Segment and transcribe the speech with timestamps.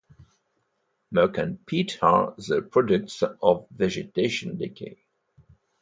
[1.11, 4.97] Muck and peat are the products of vegetation decay.